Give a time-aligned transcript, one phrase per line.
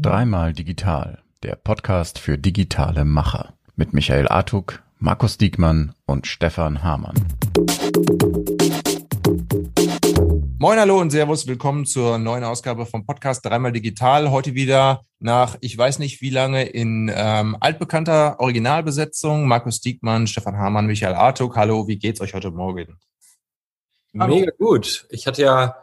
[0.00, 7.14] Dreimal digital, der Podcast für digitale Macher mit Michael Artuk, Markus Diekmann und Stefan Hamann.
[10.58, 11.46] Moin, hallo und Servus.
[11.46, 14.30] Willkommen zur neuen Ausgabe vom Podcast Dreimal Digital.
[14.30, 19.46] Heute wieder nach, ich weiß nicht wie lange, in ähm, altbekannter Originalbesetzung.
[19.46, 21.56] Markus Diekmann, Stefan Hamann, Michael Artuk.
[21.56, 22.98] Hallo, wie geht's euch heute Morgen?
[24.18, 24.36] Hallo.
[24.36, 25.06] Mega gut.
[25.10, 25.76] Ich hatte ja,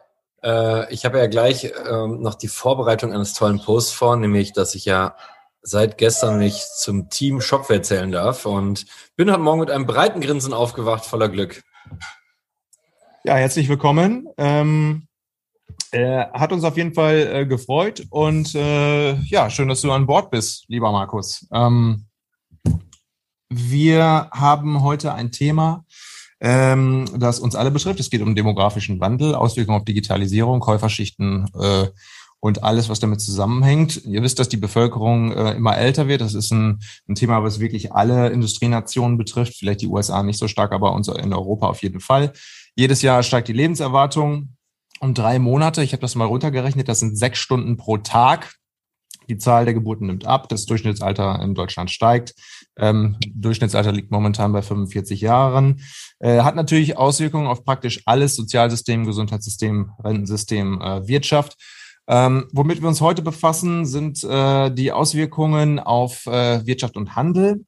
[0.44, 4.76] äh, ich habe ja gleich äh, noch die Vorbereitung eines tollen Posts vor, nämlich, dass
[4.76, 5.16] ich ja
[5.62, 10.20] seit gestern mich zum Team Shopware zählen darf und bin heute Morgen mit einem breiten
[10.20, 11.64] Grinsen aufgewacht, voller Glück.
[13.24, 14.28] Ja, herzlich willkommen.
[14.38, 15.08] Ähm,
[15.92, 20.06] äh, hat uns auf jeden Fall äh, gefreut und äh, ja, schön, dass du an
[20.06, 21.48] Bord bist, lieber Markus.
[21.54, 22.08] Ähm,
[23.50, 25.86] wir haben heute ein Thema,
[26.44, 28.02] ähm, das uns alle betrifft.
[28.02, 31.88] Es geht um demografischen Wandel, Auswirkungen auf Digitalisierung, Käuferschichten äh,
[32.42, 34.04] und alles, was damit zusammenhängt.
[34.04, 36.20] Ihr wisst, dass die Bevölkerung äh, immer älter wird.
[36.20, 39.56] Das ist ein, ein Thema, was wirklich alle Industrienationen betrifft.
[39.58, 42.34] Vielleicht die USA nicht so stark, aber uns in Europa auf jeden Fall.
[42.76, 44.50] Jedes Jahr steigt die Lebenserwartung
[45.00, 45.82] um drei Monate.
[45.82, 46.90] Ich habe das mal runtergerechnet.
[46.90, 48.56] Das sind sechs Stunden pro Tag.
[49.30, 50.50] Die Zahl der Geburten nimmt ab.
[50.50, 52.36] Das Durchschnittsalter in Deutschland steigt.
[52.78, 55.82] Ähm, Durchschnittsalter liegt momentan bei 45 Jahren.
[56.20, 61.58] Äh, hat natürlich Auswirkungen auf praktisch alles Sozialsystem, Gesundheitssystem, Rentensystem, äh, Wirtschaft.
[62.08, 67.66] Ähm, womit wir uns heute befassen, sind äh, die Auswirkungen auf äh, Wirtschaft und Handel.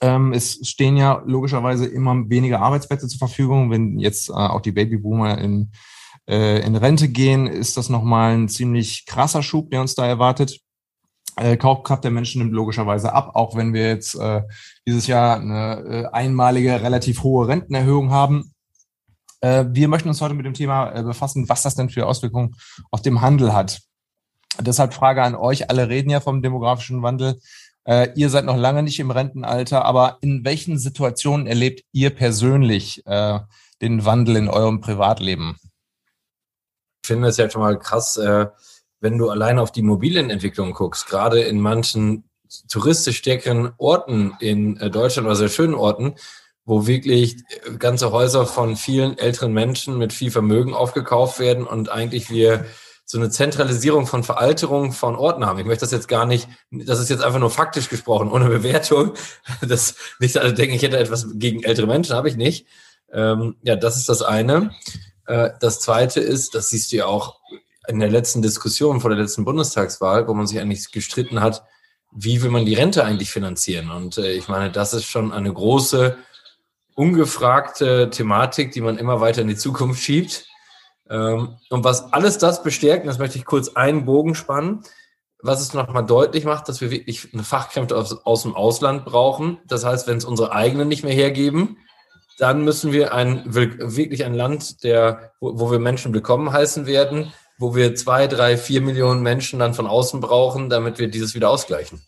[0.00, 3.70] Ähm, es stehen ja logischerweise immer weniger Arbeitsplätze zur Verfügung.
[3.70, 5.70] Wenn jetzt äh, auch die Babyboomer in,
[6.28, 10.60] äh, in Rente gehen, ist das nochmal ein ziemlich krasser Schub, der uns da erwartet.
[11.36, 14.42] Äh, Kaufkraft der Menschen nimmt logischerweise ab, auch wenn wir jetzt äh,
[14.86, 18.52] dieses Jahr eine äh, einmalige, relativ hohe Rentenerhöhung haben.
[19.40, 22.54] Äh, wir möchten uns heute mit dem Thema äh, befassen, was das denn für Auswirkungen
[22.90, 23.80] auf dem Handel hat.
[24.60, 27.40] Deshalb Frage an euch, alle reden ja vom demografischen Wandel.
[27.84, 33.04] Äh, ihr seid noch lange nicht im Rentenalter, aber in welchen Situationen erlebt ihr persönlich
[33.06, 33.40] äh,
[33.82, 35.56] den Wandel in eurem Privatleben?
[37.02, 38.46] Ich finde es ja schon mal krass, äh,
[39.04, 42.24] wenn du allein auf die Immobilienentwicklung guckst, gerade in manchen
[42.68, 46.14] touristisch stärkeren Orten in äh, Deutschland oder sehr schönen Orten,
[46.64, 47.36] wo wirklich
[47.78, 52.64] ganze Häuser von vielen älteren Menschen mit viel Vermögen aufgekauft werden und eigentlich wir
[53.04, 55.58] so eine Zentralisierung von Veralterung von Orten haben.
[55.58, 59.12] Ich möchte das jetzt gar nicht, das ist jetzt einfach nur faktisch gesprochen, ohne Bewertung.
[59.60, 62.66] Das nicht alle denken, ich hätte etwas gegen ältere Menschen, habe ich nicht.
[63.12, 64.70] Ähm, ja, das ist das eine.
[65.26, 67.40] Äh, das zweite ist, das siehst du ja auch
[67.88, 71.64] in der letzten Diskussion vor der letzten Bundestagswahl, wo man sich eigentlich gestritten hat,
[72.12, 73.90] wie will man die Rente eigentlich finanzieren?
[73.90, 76.16] Und äh, ich meine, das ist schon eine große,
[76.94, 80.46] ungefragte Thematik, die man immer weiter in die Zukunft schiebt.
[81.10, 84.84] Ähm, und was alles das bestärkt, das möchte ich kurz einen Bogen spannen,
[85.42, 89.58] was es nochmal deutlich macht, dass wir wirklich eine Fachkräfte aus, aus dem Ausland brauchen.
[89.66, 91.78] Das heißt, wenn es unsere eigenen nicht mehr hergeben,
[92.38, 97.32] dann müssen wir ein, wirklich ein Land, der, wo, wo wir Menschen willkommen heißen werden,
[97.58, 101.50] wo wir zwei, drei, vier Millionen Menschen dann von außen brauchen, damit wir dieses wieder
[101.50, 102.02] ausgleichen.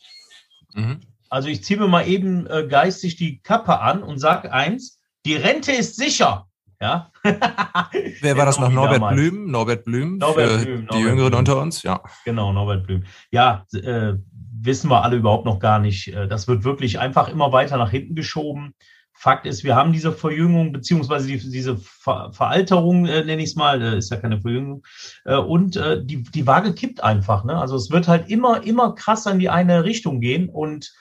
[0.74, 1.00] Mhm.
[1.28, 5.34] Also ich ziehe mir mal eben äh, geistig die Kappe an und sage eins, die
[5.34, 6.46] Rente ist sicher.
[6.80, 7.10] Ja.
[8.20, 8.70] Wer war das noch?
[8.70, 9.14] Norbert damals.
[9.14, 9.50] Blüm?
[9.50, 10.18] Norbert Blüm?
[10.18, 10.80] Norbert Blüm.
[10.80, 11.38] Norbert die Jüngeren Blüm.
[11.38, 12.02] unter uns, ja.
[12.24, 13.04] Genau, Norbert Blüm.
[13.30, 14.14] Ja, äh,
[14.60, 16.08] wissen wir alle überhaupt noch gar nicht.
[16.08, 18.74] Äh, das wird wirklich einfach immer weiter nach hinten geschoben.
[19.18, 23.56] Fakt ist, wir haben diese Verjüngung, beziehungsweise die, diese Ver Veralterung, äh, nenne ich es
[23.56, 24.84] mal, äh, ist ja keine Verjüngung,
[25.24, 27.44] äh, und äh, die, die Waage kippt einfach.
[27.44, 27.58] Ne?
[27.58, 30.92] Also es wird halt immer, immer krasser in die eine Richtung gehen und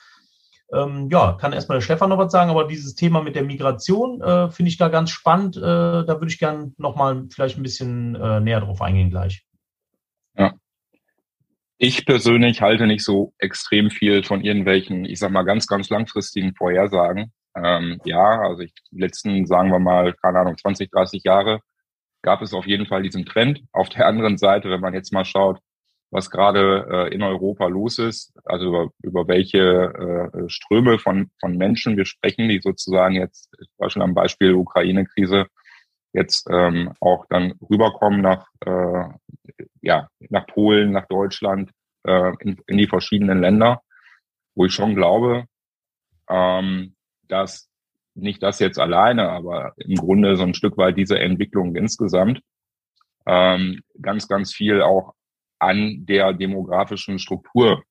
[0.72, 4.20] ähm, ja, kann erstmal der Stefan noch was sagen, aber dieses Thema mit der Migration
[4.20, 5.56] äh, finde ich da ganz spannend.
[5.56, 9.44] Äh, da würde ich gerne nochmal vielleicht ein bisschen äh, näher drauf eingehen gleich.
[10.36, 10.54] Ja.
[11.78, 16.54] Ich persönlich halte nicht so extrem viel von irgendwelchen, ich sag mal, ganz, ganz langfristigen
[16.54, 17.32] Vorhersagen.
[17.56, 21.60] Ähm, ja, also ich, die letzten, sagen wir mal, keine Ahnung, 20, 30 Jahre
[22.22, 23.62] gab es auf jeden Fall diesen Trend.
[23.72, 25.60] Auf der anderen Seite, wenn man jetzt mal schaut,
[26.10, 31.56] was gerade äh, in Europa los ist, also über, über welche äh, Ströme von, von
[31.56, 35.46] Menschen wir sprechen, die sozusagen jetzt, zum Beispiel am Beispiel Ukraine-Krise,
[36.12, 39.04] jetzt ähm, auch dann rüberkommen nach, äh,
[39.82, 41.70] ja, nach Polen, nach Deutschland,
[42.04, 43.82] äh, in, in die verschiedenen Länder,
[44.54, 45.44] wo ich schon glaube,
[46.28, 46.95] ähm,
[47.28, 47.68] dass
[48.14, 52.40] nicht das jetzt alleine, aber im Grunde so ein Stück weit diese Entwicklung insgesamt
[53.26, 55.14] ähm, ganz, ganz viel auch
[55.58, 57.82] an der demografischen Struktur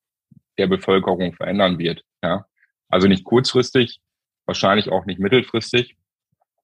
[0.57, 2.03] der Bevölkerung verändern wird.
[2.23, 2.45] Ja?
[2.89, 3.99] Also nicht kurzfristig,
[4.45, 5.95] wahrscheinlich auch nicht mittelfristig,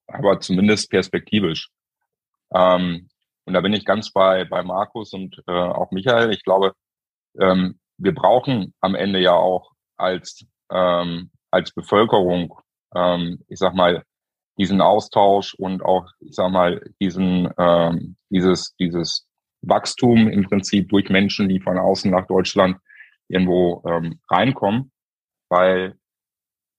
[0.07, 1.69] aber zumindest perspektivisch.
[2.53, 3.09] Ähm,
[3.45, 6.31] Und da bin ich ganz bei, bei Markus und äh, auch Michael.
[6.31, 6.73] Ich glaube,
[7.39, 12.57] ähm, wir brauchen am Ende ja auch als, ähm, als Bevölkerung,
[12.95, 14.03] ähm, ich sag mal,
[14.57, 19.27] diesen Austausch und auch, ich sag mal, diesen, ähm, dieses, dieses
[19.61, 22.77] Wachstum im Prinzip durch Menschen, die von außen nach Deutschland
[23.27, 24.91] irgendwo ähm, reinkommen,
[25.49, 25.95] weil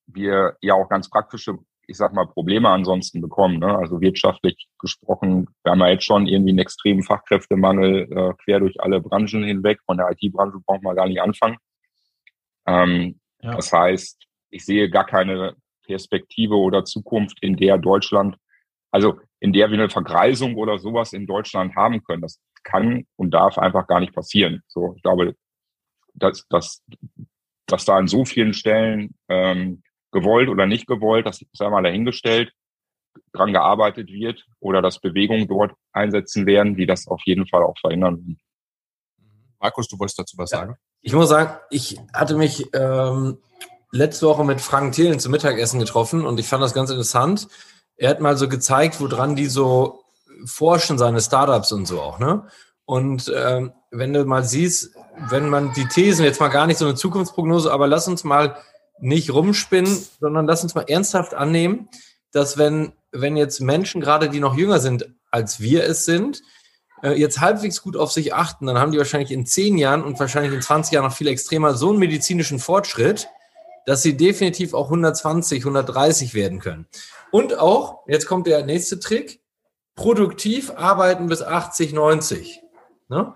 [0.06, 3.58] wir ja auch ganz praktische ich sag mal, Probleme ansonsten bekommen.
[3.58, 3.76] Ne?
[3.76, 8.80] Also wirtschaftlich gesprochen, wir haben ja jetzt schon irgendwie einen extremen Fachkräftemangel äh, quer durch
[8.80, 9.80] alle Branchen hinweg.
[9.84, 11.56] Von der IT-Branche braucht man gar nicht anfangen.
[12.66, 13.56] Ähm, ja.
[13.56, 18.37] Das heißt, ich sehe gar keine Perspektive oder Zukunft, in der Deutschland,
[18.90, 22.22] also in der wir eine Vergreisung oder sowas in Deutschland haben können.
[22.22, 24.62] Das kann und darf einfach gar nicht passieren.
[24.69, 25.34] So, ich glaube,
[26.14, 26.82] dass, dass,
[27.66, 29.82] dass da an so vielen Stellen ähm,
[30.12, 32.52] gewollt oder nicht gewollt, das sei mal dahingestellt,
[33.32, 37.78] dran gearbeitet wird oder dass Bewegungen dort einsetzen werden, die das auf jeden Fall auch
[37.78, 38.38] verhindern werden.
[39.58, 40.76] Markus, du wolltest dazu was ja, sagen?
[41.02, 43.38] Ich muss sagen, ich hatte mich ähm,
[43.92, 47.48] letzte Woche mit Frank Thelen zum Mittagessen getroffen und ich fand das ganz interessant.
[47.96, 50.02] Er hat mal so gezeigt, woran die so
[50.46, 52.46] forschen, seine Startups und so auch, ne?
[52.84, 54.90] Und ähm, wenn du mal siehst,
[55.28, 58.56] wenn man die Thesen, jetzt mal gar nicht so eine Zukunftsprognose, aber lass uns mal
[58.98, 61.88] nicht rumspinnen, sondern lass uns mal ernsthaft annehmen,
[62.32, 66.42] dass wenn, wenn jetzt Menschen, gerade die noch jünger sind, als wir es sind,
[67.02, 70.18] äh, jetzt halbwegs gut auf sich achten, dann haben die wahrscheinlich in zehn Jahren und
[70.18, 73.28] wahrscheinlich in 20 Jahren noch viel extremer so einen medizinischen Fortschritt,
[73.87, 76.87] dass sie definitiv auch 120, 130 werden können.
[77.31, 79.40] Und auch, jetzt kommt der nächste Trick,
[79.94, 82.61] produktiv arbeiten bis 80, 90.
[83.08, 83.34] Ne?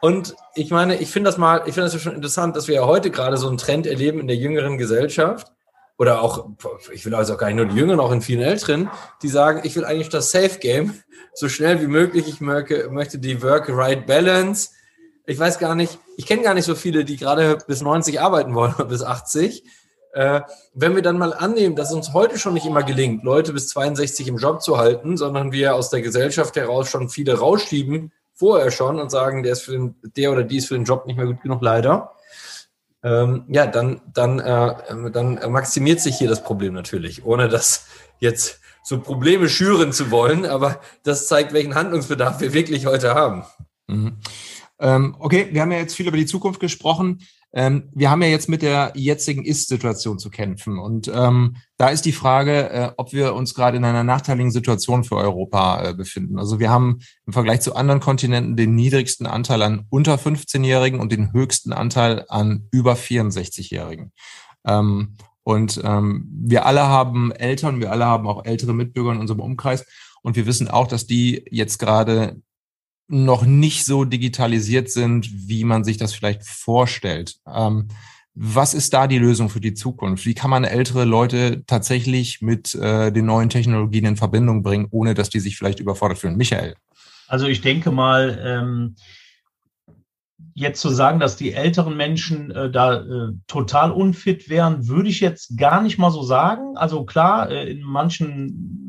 [0.00, 2.76] Und ich meine, ich finde das mal, ich finde das ja schon interessant, dass wir
[2.76, 5.52] ja heute gerade so einen Trend erleben in der jüngeren Gesellschaft
[5.98, 6.48] oder auch,
[6.92, 8.88] ich will also auch gar nicht nur die Jüngeren, auch in vielen Älteren,
[9.22, 10.94] die sagen, ich will eigentlich das Safe Game
[11.34, 12.28] so schnell wie möglich.
[12.28, 14.70] Ich möchte, möchte die Work-Right-Balance.
[15.26, 18.54] Ich weiß gar nicht, ich kenne gar nicht so viele, die gerade bis 90 arbeiten
[18.54, 19.64] wollen oder bis 80.
[20.12, 20.40] Äh,
[20.74, 24.28] wenn wir dann mal annehmen, dass uns heute schon nicht immer gelingt, Leute bis 62
[24.28, 28.98] im Job zu halten, sondern wir aus der Gesellschaft heraus schon viele rausschieben, vorher schon
[29.00, 31.26] und sagen, der ist für den, der oder die ist für den Job nicht mehr
[31.26, 32.12] gut genug, leider.
[33.02, 37.86] Ähm, ja, dann, dann, äh, dann maximiert sich hier das Problem natürlich, ohne das
[38.18, 43.44] jetzt so Probleme schüren zu wollen, aber das zeigt, welchen Handlungsbedarf wir wirklich heute haben.
[43.86, 44.16] Mhm.
[44.80, 47.20] Ähm, okay, wir haben ja jetzt viel über die Zukunft gesprochen.
[47.54, 50.78] Ähm, wir haben ja jetzt mit der jetzigen Ist-Situation zu kämpfen.
[50.78, 55.04] Und ähm, da ist die Frage, äh, ob wir uns gerade in einer nachteiligen Situation
[55.04, 56.38] für Europa äh, befinden.
[56.38, 61.10] Also wir haben im Vergleich zu anderen Kontinenten den niedrigsten Anteil an unter 15-Jährigen und
[61.10, 64.12] den höchsten Anteil an über 64-Jährigen.
[64.66, 69.40] Ähm, und ähm, wir alle haben Eltern, wir alle haben auch ältere Mitbürger in unserem
[69.40, 69.86] Umkreis.
[70.20, 72.42] Und wir wissen auch, dass die jetzt gerade
[73.08, 77.36] noch nicht so digitalisiert sind, wie man sich das vielleicht vorstellt.
[77.46, 77.88] Ähm,
[78.34, 80.24] was ist da die Lösung für die Zukunft?
[80.24, 85.14] Wie kann man ältere Leute tatsächlich mit äh, den neuen Technologien in Verbindung bringen, ohne
[85.14, 86.36] dass die sich vielleicht überfordert fühlen?
[86.36, 86.74] Michael.
[87.26, 88.94] Also ich denke mal, ähm,
[90.54, 95.20] jetzt zu sagen, dass die älteren Menschen äh, da äh, total unfit wären, würde ich
[95.20, 96.76] jetzt gar nicht mal so sagen.
[96.76, 98.87] Also klar, äh, in manchen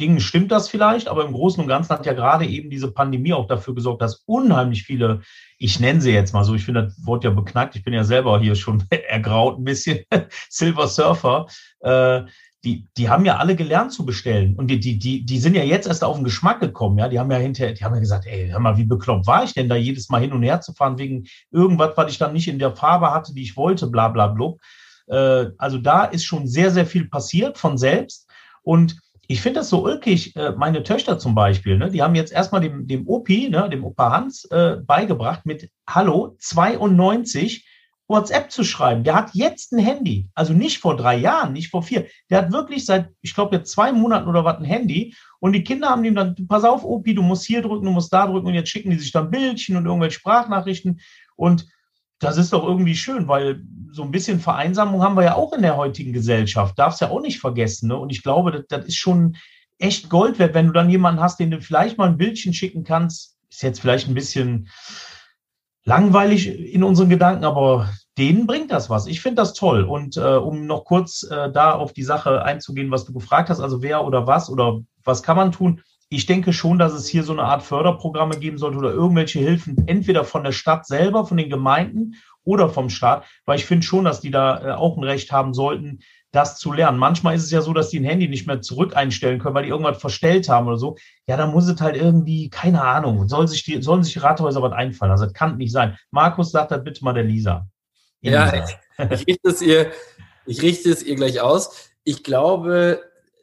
[0.00, 3.32] Dingen stimmt das vielleicht, aber im Großen und Ganzen hat ja gerade eben diese Pandemie
[3.32, 5.20] auch dafür gesorgt, dass unheimlich viele,
[5.58, 8.02] ich nenne sie jetzt mal so, ich finde das Wort ja beknackt, ich bin ja
[8.02, 10.00] selber hier schon ergraut ein bisschen,
[10.48, 11.46] Silver Surfer,
[11.80, 12.22] äh,
[12.64, 14.54] die, die haben ja alle gelernt zu bestellen.
[14.56, 17.08] Und die, die, die, die sind ja jetzt erst auf den Geschmack gekommen, ja.
[17.08, 19.54] Die haben ja hinterher, die haben ja gesagt, ey, hör mal, wie bekloppt war ich
[19.54, 22.48] denn da jedes Mal hin und her zu fahren, wegen irgendwas, was ich dann nicht
[22.48, 24.60] in der Farbe hatte, die ich wollte, bla bla blub.
[25.06, 28.28] Äh, also da ist schon sehr, sehr viel passiert von selbst.
[28.62, 32.32] Und ich finde das so ulkig, äh, meine Töchter zum Beispiel, ne, die haben jetzt
[32.32, 37.64] erstmal dem, dem Opi, ne, dem Opa Hans, äh, beigebracht, mit Hallo 92
[38.08, 39.04] WhatsApp zu schreiben.
[39.04, 42.08] Der hat jetzt ein Handy, also nicht vor drei Jahren, nicht vor vier.
[42.28, 45.14] Der hat wirklich seit, ich glaube, jetzt zwei Monaten oder was ein Handy.
[45.38, 48.12] Und die Kinder haben ihm dann, pass auf, Opi, du musst hier drücken, du musst
[48.12, 48.48] da drücken.
[48.48, 51.00] Und jetzt schicken die sich dann Bildchen und irgendwelche Sprachnachrichten.
[51.36, 51.68] Und
[52.18, 55.62] das ist doch irgendwie schön, weil so ein bisschen Vereinsamung haben wir ja auch in
[55.62, 56.78] der heutigen Gesellschaft.
[56.78, 57.88] Darfst ja auch nicht vergessen.
[57.88, 57.96] Ne?
[57.96, 59.36] Und ich glaube, das, das ist schon
[59.78, 62.84] echt Gold wert, wenn du dann jemanden hast, den du vielleicht mal ein Bildchen schicken
[62.84, 63.36] kannst.
[63.50, 64.68] Ist jetzt vielleicht ein bisschen
[65.84, 69.06] langweilig in unseren Gedanken, aber denen bringt das was.
[69.06, 69.82] Ich finde das toll.
[69.84, 73.60] Und äh, um noch kurz äh, da auf die Sache einzugehen, was du gefragt hast,
[73.60, 75.82] also wer oder was oder was kann man tun?
[76.12, 79.86] Ich denke schon, dass es hier so eine Art Förderprogramme geben sollte oder irgendwelche Hilfen,
[79.86, 84.04] entweder von der Stadt selber, von den Gemeinden oder vom Staat, weil ich finde schon,
[84.04, 86.00] dass die da äh, auch ein Recht haben sollten,
[86.32, 86.98] das zu lernen.
[86.98, 89.64] Manchmal ist es ja so, dass die ein Handy nicht mehr zurück einstellen können, weil
[89.64, 90.96] die irgendwas verstellt haben oder so.
[91.28, 94.62] Ja, dann muss es halt irgendwie, keine Ahnung, soll sich die, sollen sich die Rathäuser
[94.62, 95.12] was einfallen.
[95.12, 95.96] Also das kann nicht sein.
[96.10, 97.68] Markus, sagt das bitte mal der Lisa.
[98.20, 99.90] Ja, ich, ich richte es ihr,
[100.46, 101.90] ich richte es ihr gleich aus.
[102.04, 103.00] Ich glaube,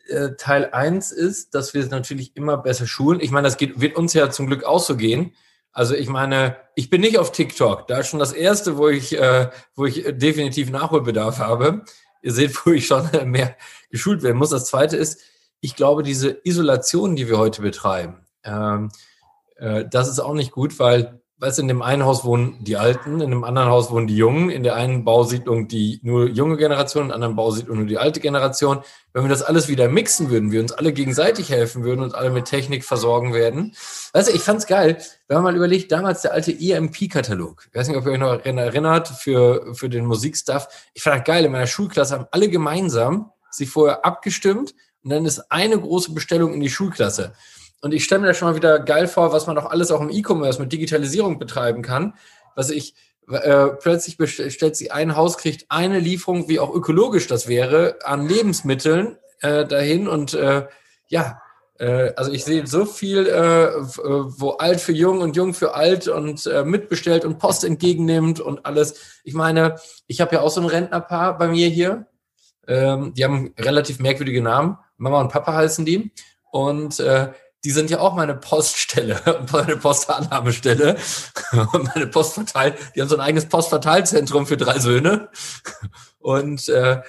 [0.09, 3.19] äh, Teil 1 ist, dass wir es natürlich immer besser schulen.
[3.19, 5.33] Ich meine, das geht, wird uns ja zum Glück auch so gehen.
[5.71, 7.87] Also ich meine, ich bin nicht auf TikTok.
[7.87, 11.83] Da ist schon das erste, wo ich, äh, wo ich definitiv Nachholbedarf habe.
[12.21, 13.55] Ihr seht, wo ich schon mehr
[13.89, 14.49] geschult werden muss.
[14.49, 15.21] Das zweite ist,
[15.59, 18.89] ich glaube, diese Isolation, die wir heute betreiben, ähm,
[19.57, 23.21] äh, das ist auch nicht gut, weil weißt in dem einen Haus wohnen die Alten,
[23.21, 27.03] in dem anderen Haus wohnen die Jungen, in der einen Bausiedlung die nur junge Generation,
[27.03, 28.81] in der anderen Bausiedlung nur die alte Generation.
[29.13, 32.31] Wenn wir das alles wieder mixen würden, wir uns alle gegenseitig helfen würden und alle
[32.31, 33.75] mit Technik versorgen werden.
[34.13, 37.67] Weißt du, ich fand's geil, wenn man mal überlegt, damals der alte EMP-Katalog.
[37.69, 40.67] Ich weiß nicht, ob ihr euch noch erinnert, für, für den Musikstuff.
[40.93, 45.25] Ich fand das geil, in meiner Schulklasse haben alle gemeinsam sich vorher abgestimmt und dann
[45.25, 47.33] ist eine große Bestellung in die Schulklasse.
[47.81, 50.01] Und ich stelle mir da schon mal wieder geil vor, was man auch alles auch
[50.01, 52.13] im E-Commerce mit Digitalisierung betreiben kann.
[52.55, 52.95] Was ich
[53.29, 58.27] äh, plötzlich bestellt sie ein Haus, kriegt eine Lieferung, wie auch ökologisch das wäre, an
[58.27, 60.07] Lebensmitteln äh, dahin.
[60.07, 60.67] Und äh,
[61.07, 61.41] ja,
[61.79, 65.75] äh, also ich sehe so viel, äh, äh, wo alt für jung und jung für
[65.75, 69.19] alt und äh, mitbestellt und Post entgegennimmt und alles.
[69.23, 69.75] Ich meine,
[70.07, 72.07] ich habe ja auch so ein Rentnerpaar bei mir hier.
[72.67, 74.77] Ähm, die haben relativ merkwürdige Namen.
[74.97, 76.11] Mama und Papa heißen die.
[76.51, 77.29] Und äh,
[77.67, 79.19] die sind ja auch meine Poststelle,
[79.51, 80.95] meine Postannahmestelle
[81.73, 82.75] und meine Postverteil.
[82.95, 85.27] Die haben so ein eigenes Postverteilzentrum für drei Söhne.
[86.19, 87.01] Und äh,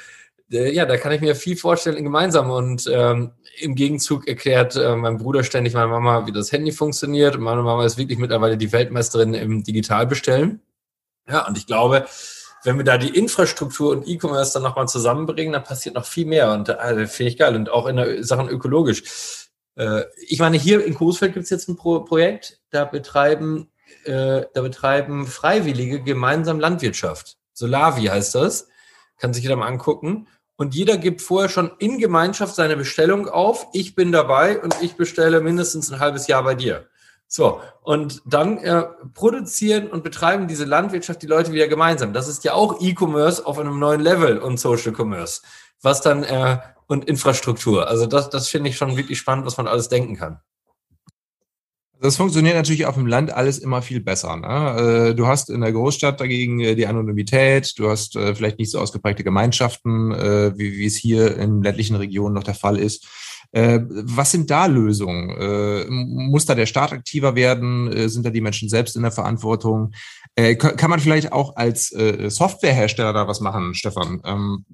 [0.49, 2.51] ja, da kann ich mir viel vorstellen gemeinsam.
[2.51, 7.37] Und ähm, im Gegenzug erklärt äh, mein Bruder ständig meiner Mama, wie das Handy funktioniert.
[7.37, 10.61] Und meine Mama ist wirklich mittlerweile die Weltmeisterin im Digitalbestellen.
[11.29, 12.07] Ja, und ich glaube,
[12.65, 16.51] wenn wir da die Infrastruktur und E-Commerce dann nochmal zusammenbringen, dann passiert noch viel mehr.
[16.51, 17.55] Und äh, finde ich geil.
[17.55, 19.38] Und auch in der Sachen ökologisch.
[19.79, 23.71] Äh, ich meine, hier in Coesfeld gibt es jetzt ein Pro Projekt, da betreiben,
[24.05, 27.39] äh, da betreiben Freiwillige gemeinsam Landwirtschaft.
[27.55, 28.69] Solavi heißt das.
[29.19, 30.29] Kann sich jeder mal angucken.
[30.57, 33.69] Und jeder gibt vorher schon in Gemeinschaft seine Bestellung auf.
[33.73, 36.89] Ich bin dabei und ich bestelle mindestens ein halbes Jahr bei dir.
[37.29, 42.13] So, und dann äh, produzieren und betreiben diese Landwirtschaft die Leute wieder gemeinsam.
[42.13, 45.43] Das ist ja auch E-Commerce auf einem neuen Level und Social Commerce,
[45.83, 46.59] was dann äh,
[46.89, 47.87] und Infrastruktur.
[47.87, 50.41] Also das, das finde ich schon wirklich spannend, was man alles denken kann.
[52.01, 54.37] Das funktioniert natürlich auf dem Land alles immer viel besser.
[54.37, 55.11] Ne?
[55.11, 58.71] Äh, du hast in der Großstadt dagegen äh, die Anonymität, du hast äh, vielleicht nicht
[58.71, 63.07] so ausgeprägte Gemeinschaften, wie, wie es hier in ländlichen Regionen noch der Fall ist.
[63.51, 65.89] Was sind da Lösungen?
[65.89, 68.09] Muss da der Staat aktiver werden?
[68.09, 69.93] Sind da die Menschen selbst in der Verantwortung?
[70.37, 74.21] Kann man vielleicht auch als Softwarehersteller da was machen, Stefan?
[74.25, 74.67] Ähm,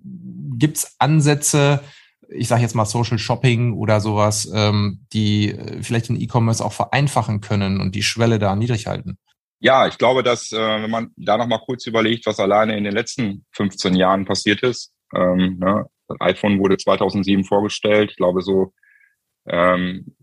[0.56, 1.80] Gibt es Ansätze,
[2.28, 6.72] ich sage jetzt mal Social Shopping oder sowas, ähm, die äh, vielleicht den E-Commerce auch
[6.72, 9.18] vereinfachen können und die Schwelle da niedrig halten?
[9.60, 12.84] Ja, ich glaube, dass äh, wenn man da noch mal kurz überlegt, was alleine in
[12.84, 18.10] den letzten 15 Jahren passiert ist, ähm, ne, das iPhone wurde 2007 vorgestellt.
[18.10, 18.72] Ich glaube, so
[19.46, 20.14] ähm,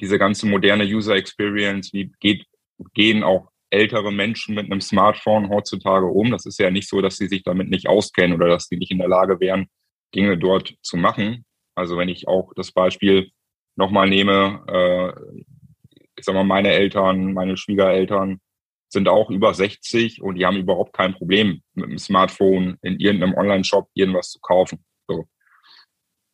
[0.00, 2.44] diese ganze moderne User Experience, wie geht,
[2.94, 6.30] gehen auch ältere Menschen mit einem Smartphone heutzutage um?
[6.30, 8.90] Das ist ja nicht so, dass sie sich damit nicht auskennen oder dass sie nicht
[8.90, 9.68] in der Lage wären,
[10.14, 11.44] Dinge dort zu machen.
[11.74, 13.30] Also wenn ich auch das Beispiel
[13.76, 18.40] nochmal nehme, äh, ich sag mal, meine Eltern, meine Schwiegereltern
[18.88, 23.34] sind auch über 60 und die haben überhaupt kein Problem mit dem Smartphone in irgendeinem
[23.34, 24.84] Online-Shop irgendwas zu kaufen.
[25.08, 25.24] So.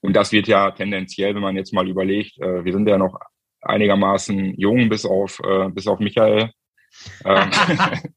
[0.01, 3.17] Und das wird ja tendenziell, wenn man jetzt mal überlegt, äh, wir sind ja noch
[3.63, 6.51] einigermaßen jung, bis auf, äh, bis auf Michael.
[7.25, 7.51] Ähm,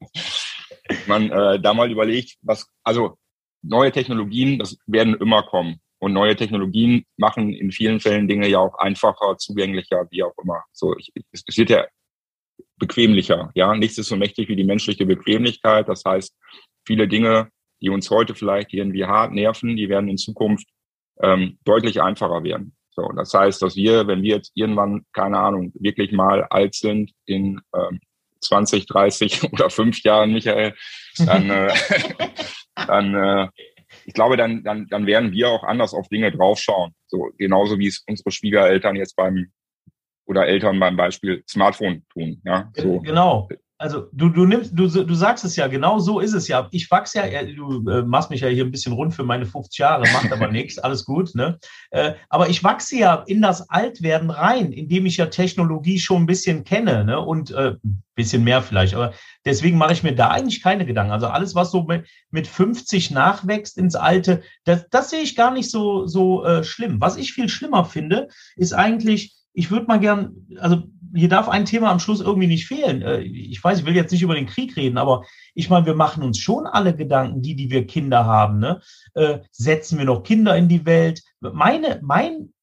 [1.08, 3.18] man äh, da mal überlegt, was, also
[3.62, 5.80] neue Technologien, das werden immer kommen.
[6.00, 10.64] Und neue Technologien machen in vielen Fällen Dinge ja auch einfacher, zugänglicher, wie auch immer.
[10.72, 11.86] So, ich, es wird ja
[12.78, 13.52] bequemlicher.
[13.54, 15.88] Ja, nichts ist so mächtig wie die menschliche Bequemlichkeit.
[15.88, 16.36] Das heißt,
[16.86, 17.50] viele Dinge,
[17.82, 20.68] die uns heute vielleicht irgendwie hart nerven, die werden in Zukunft
[21.22, 22.76] ähm, deutlich einfacher werden.
[22.90, 27.12] So, das heißt, dass wir, wenn wir jetzt irgendwann, keine Ahnung, wirklich mal alt sind,
[27.26, 28.00] in ähm,
[28.42, 30.74] 20, 30 oder fünf Jahren, Michael,
[31.18, 31.74] dann, äh,
[32.88, 33.48] dann äh,
[34.06, 36.94] ich glaube, dann, dann, dann werden wir auch anders auf Dinge draufschauen.
[37.08, 39.52] So genauso wie es unsere Schwiegereltern jetzt beim
[40.26, 42.42] oder Eltern beim Beispiel Smartphone tun.
[42.46, 43.00] Ja, so.
[43.00, 43.50] Genau.
[43.82, 46.68] Also du, du nimmst, du, du sagst es ja, genau so ist es ja.
[46.72, 49.80] Ich wachse ja, du äh, machst mich ja hier ein bisschen rund für meine 50
[49.80, 51.58] Jahre, macht aber nichts, alles gut, ne?
[51.90, 56.28] Äh, aber ich wachse ja in das Altwerden rein, indem ich ja Technologie schon ein
[56.28, 57.20] bisschen kenne, ne?
[57.20, 57.76] Und äh,
[58.14, 58.94] bisschen mehr vielleicht.
[58.94, 59.14] Aber
[59.46, 61.12] deswegen mache ich mir da eigentlich keine Gedanken.
[61.12, 65.52] Also alles, was so mit, mit 50 nachwächst ins Alte, das, das sehe ich gar
[65.52, 67.02] nicht so, so äh, schlimm.
[67.02, 71.66] Was ich viel schlimmer finde, ist eigentlich, ich würde mal gern, also hier darf ein
[71.66, 73.02] Thema am Schluss irgendwie nicht fehlen.
[73.02, 75.96] Äh, ich weiß, ich will jetzt nicht über den Krieg reden, aber ich meine, wir
[75.96, 78.60] machen uns schon alle Gedanken, die, die wir Kinder haben.
[78.60, 78.82] Ne?
[79.14, 81.22] Äh, setzen wir noch Kinder in die Welt?
[81.42, 82.54] Meine, mein,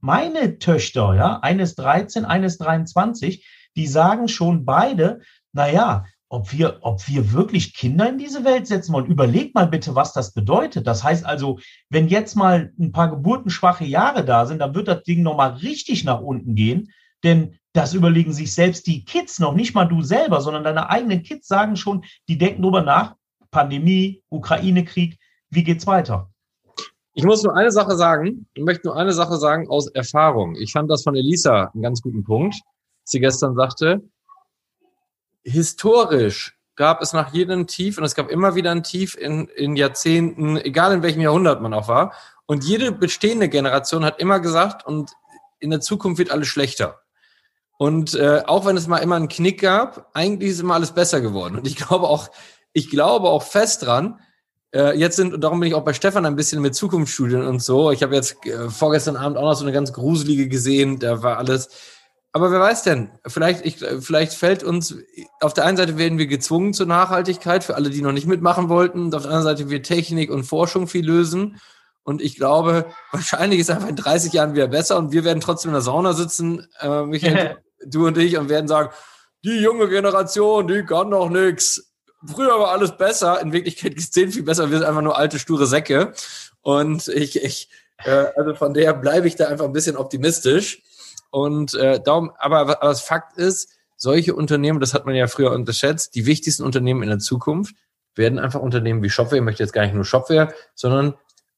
[0.00, 5.20] meine Töchter, ja, eines 13, eines 23, die sagen schon beide,
[5.52, 9.06] na ja, ob wir, ob wir wirklich Kinder in diese Welt setzen wollen.
[9.06, 10.86] Überleg mal bitte, was das bedeutet.
[10.86, 11.58] Das heißt also,
[11.90, 16.04] wenn jetzt mal ein paar geburtenschwache Jahre da sind, dann wird das Ding nochmal richtig
[16.04, 16.90] nach unten gehen.
[17.22, 21.22] Denn das überlegen sich selbst die Kids noch, nicht mal du selber, sondern deine eigenen
[21.22, 23.14] Kids sagen schon, die denken darüber nach,
[23.50, 25.18] Pandemie, Ukraine-Krieg,
[25.50, 26.30] wie geht's weiter?
[27.14, 30.56] Ich muss nur eine Sache sagen, ich möchte nur eine Sache sagen aus Erfahrung.
[30.56, 32.56] Ich fand das von Elisa einen ganz guten Punkt.
[33.04, 34.02] Sie gestern sagte,
[35.44, 39.76] historisch gab es nach jedem Tief, und es gab immer wieder ein Tief in, in
[39.76, 42.12] Jahrzehnten, egal in welchem Jahrhundert man auch war.
[42.46, 45.12] Und jede bestehende Generation hat immer gesagt, und
[45.60, 47.00] in der Zukunft wird alles schlechter.
[47.78, 51.20] Und äh, auch wenn es mal immer einen Knick gab, eigentlich ist immer alles besser
[51.20, 51.56] geworden.
[51.56, 52.30] Und ich glaube auch,
[52.72, 54.20] ich glaube auch fest dran,
[54.74, 57.62] äh, jetzt sind, und darum bin ich auch bei Stefan ein bisschen mit Zukunftsstudien und
[57.62, 57.92] so.
[57.92, 61.38] Ich habe jetzt äh, vorgestern Abend auch noch so eine ganz gruselige gesehen, da war
[61.38, 61.68] alles.
[62.36, 64.96] Aber wer weiß denn, vielleicht, ich, vielleicht fällt uns,
[65.40, 68.68] auf der einen Seite werden wir gezwungen zur Nachhaltigkeit, für alle, die noch nicht mitmachen
[68.68, 71.60] wollten, und auf der anderen Seite wird Technik und Forschung viel lösen.
[72.02, 75.68] Und ich glaube, wahrscheinlich ist einfach in 30 Jahren wieder besser und wir werden trotzdem
[75.68, 78.90] in der Sauna sitzen, äh, Michael, du und ich, und werden sagen,
[79.44, 81.92] die junge Generation, die kann doch nichts.
[82.26, 83.40] Früher war alles besser.
[83.42, 84.70] In Wirklichkeit ist es viel besser.
[84.72, 86.12] Wir sind einfach nur alte, sture Säcke.
[86.62, 90.82] Und ich, ich äh, also von der bleibe ich da einfach ein bisschen optimistisch.
[91.34, 95.50] Und äh, darum, aber, aber das Fakt ist, solche Unternehmen, das hat man ja früher
[95.50, 97.74] unterschätzt, die wichtigsten Unternehmen in der Zukunft
[98.14, 101.14] werden einfach Unternehmen wie Shopware, ich möchte jetzt gar nicht nur Shopware, sondern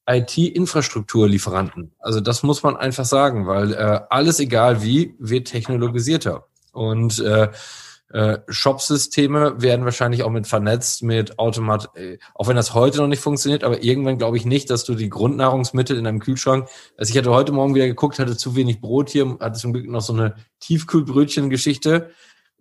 [0.09, 1.92] IT-Infrastrukturlieferanten.
[1.99, 7.49] Also das muss man einfach sagen, weil äh, alles egal wie wird technologisierter und äh,
[8.10, 13.09] äh, Shop-Systeme werden wahrscheinlich auch mit vernetzt, mit Automat, äh, auch wenn das heute noch
[13.09, 17.11] nicht funktioniert, aber irgendwann glaube ich nicht, dass du die Grundnahrungsmittel in deinem Kühlschrank, also
[17.11, 20.02] ich hatte heute Morgen wieder geguckt, hatte zu wenig Brot hier, hatte zum Glück noch
[20.02, 22.11] so eine Tiefkühlbrötchen-Geschichte,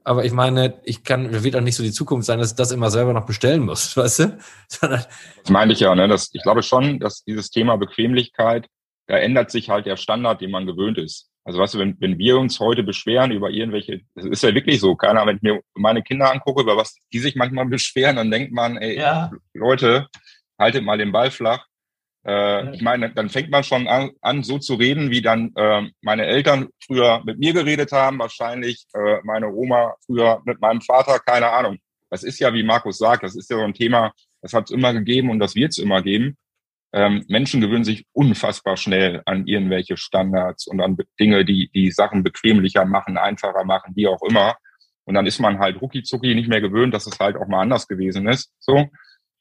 [0.04, 2.72] aber ich meine, ich kann, wird auch nicht so die Zukunft sein, dass ich das
[2.72, 4.38] immer selber noch bestellen muss, weißt du?
[4.82, 5.08] das
[5.50, 6.08] meine ich ja, ne?
[6.08, 8.68] Das, ich glaube schon, dass dieses Thema Bequemlichkeit,
[9.08, 11.30] da ändert sich halt der Standard, den man gewöhnt ist.
[11.46, 14.80] Also weißt du, wenn, wenn wir uns heute beschweren über irgendwelche, das ist ja wirklich
[14.80, 18.32] so, keiner, wenn ich mir meine Kinder angucke, über was die sich manchmal beschweren, dann
[18.32, 19.32] denkt man, ey, ja.
[19.54, 20.08] Leute,
[20.58, 21.68] haltet mal den Ball flach.
[22.26, 25.84] Äh, ich meine, dann fängt man schon an, an so zu reden, wie dann äh,
[26.02, 31.20] meine Eltern früher mit mir geredet haben, wahrscheinlich äh, meine Oma früher mit meinem Vater,
[31.20, 31.78] keine Ahnung.
[32.10, 34.72] Das ist ja, wie Markus sagt, das ist ja so ein Thema, das hat es
[34.72, 36.38] immer gegeben und das wird es immer geben.
[36.96, 42.24] Ähm, Menschen gewöhnen sich unfassbar schnell an irgendwelche Standards und an Dinge, die die Sachen
[42.24, 44.56] bequemlicher machen, einfacher machen, wie auch immer.
[45.04, 46.04] Und dann ist man halt rucki
[46.34, 48.50] nicht mehr gewöhnt, dass es halt auch mal anders gewesen ist.
[48.60, 48.88] So.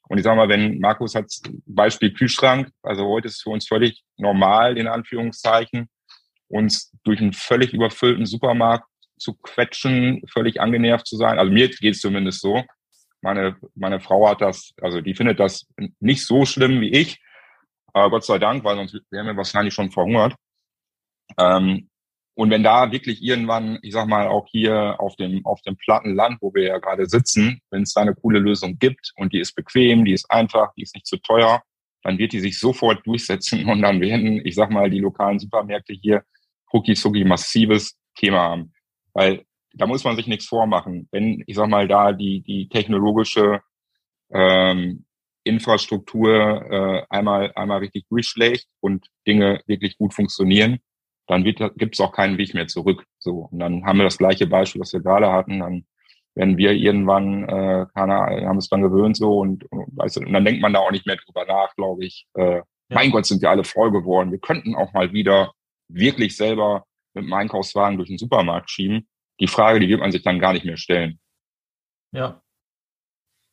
[0.09, 1.31] Und ich sage mal, wenn Markus hat
[1.65, 5.87] Beispiel Kühlschrank, also heute ist es für uns völlig normal, in Anführungszeichen,
[6.49, 8.85] uns durch einen völlig überfüllten Supermarkt
[9.17, 11.39] zu quetschen, völlig angenervt zu sein.
[11.39, 12.65] Also mir geht es zumindest so.
[13.21, 15.65] Meine, meine Frau hat das, also die findet das
[16.01, 17.21] nicht so schlimm wie ich.
[17.95, 20.35] Aber Gott sei Dank, weil sonst wären wir wahrscheinlich schon verhungert.
[21.37, 21.89] Ähm,
[22.33, 26.13] und wenn da wirklich irgendwann, ich sag mal, auch hier auf dem, auf dem platten
[26.13, 29.39] Land, wo wir ja gerade sitzen, wenn es da eine coole Lösung gibt und die
[29.39, 31.63] ist bequem, die ist einfach, die ist nicht zu teuer,
[32.03, 35.93] dann wird die sich sofort durchsetzen und dann werden, ich sag mal, die lokalen Supermärkte
[35.93, 36.25] hier
[36.73, 38.73] rucki massives Thema haben.
[39.13, 41.07] Weil da muss man sich nichts vormachen.
[41.11, 43.61] Wenn, ich sag mal, da die, die technologische
[44.33, 45.05] ähm,
[45.45, 50.79] Infrastruktur äh, einmal, einmal richtig durchschlägt und Dinge wirklich gut funktionieren,
[51.27, 53.05] dann gibt es auch keinen Weg mehr zurück.
[53.19, 55.59] So und dann haben wir das gleiche Beispiel, was wir gerade hatten.
[55.59, 55.85] Dann
[56.35, 60.21] werden wir irgendwann, äh, keine Ahnung, haben es dann gewöhnt so und, und, weißt du,
[60.21, 62.27] und dann denkt man da auch nicht mehr drüber nach, glaube ich.
[62.33, 62.63] Äh, ja.
[62.89, 64.31] Mein Gott, sind wir alle voll geworden.
[64.31, 65.53] Wir könnten auch mal wieder
[65.87, 69.07] wirklich selber mit dem Einkaufswagen durch den Supermarkt schieben.
[69.39, 71.19] Die Frage, die wird man sich dann gar nicht mehr stellen.
[72.11, 72.41] Ja.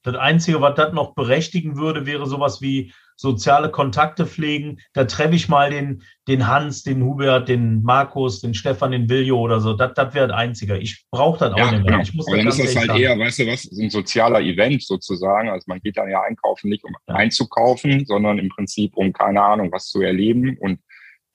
[0.03, 4.81] Das Einzige, was das noch berechtigen würde, wäre sowas wie soziale Kontakte pflegen.
[4.95, 9.39] Da treffe ich mal den, den Hans, den Hubert, den Markus, den Stefan, den Viljo
[9.39, 9.75] oder so.
[9.75, 10.79] Das, das wäre ein einziger.
[10.81, 11.93] Ich brauche das auch Ja, nicht mehr.
[11.93, 12.03] genau.
[12.03, 13.01] Ich muss Aber dann das ist das halt sagen.
[13.01, 15.51] eher, weißt du was, ein sozialer Event sozusagen.
[15.51, 17.15] Also man geht dann ja einkaufen nicht, um Ja.
[17.15, 20.81] einzukaufen, sondern im Prinzip um, keine Ahnung, was zu erleben und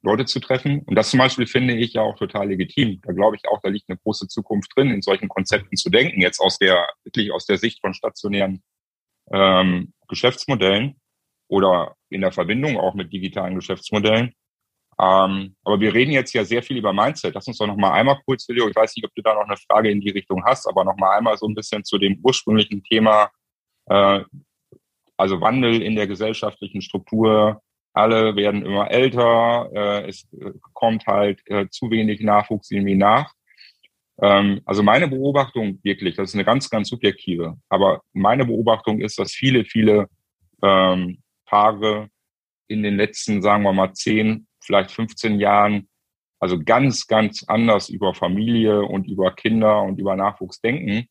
[0.07, 0.81] Leute zu treffen.
[0.85, 3.01] Und das zum Beispiel finde ich ja auch total legitim.
[3.03, 6.21] Da glaube ich auch, da liegt eine große Zukunft drin, in solchen Konzepten zu denken.
[6.21, 8.63] Jetzt aus der, wirklich aus der Sicht von stationären
[9.31, 10.95] ähm, Geschäftsmodellen
[11.49, 14.33] oder in der Verbindung auch mit digitalen Geschäftsmodellen.
[14.99, 17.35] Ähm, aber wir reden jetzt ja sehr viel über Mindset.
[17.35, 19.45] Lass uns doch noch mal einmal kurz, Video, ich weiß nicht, ob du da noch
[19.45, 22.19] eine Frage in die Richtung hast, aber noch mal einmal so ein bisschen zu dem
[22.23, 23.29] ursprünglichen Thema,
[23.85, 24.21] äh,
[25.17, 27.61] also Wandel in der gesellschaftlichen Struktur.
[27.97, 33.33] Alle werden immer älter, äh, es äh, kommt halt äh, zu wenig Nachwuchs irgendwie nach.
[34.21, 39.17] Ähm, also meine Beobachtung wirklich, das ist eine ganz, ganz subjektive, aber meine Beobachtung ist,
[39.17, 40.07] dass viele, viele
[40.61, 42.09] ähm, Paare
[42.67, 45.89] in den letzten, sagen wir mal, 10, vielleicht 15 Jahren,
[46.39, 51.07] also ganz, ganz anders über Familie und über Kinder und über Nachwuchs denken.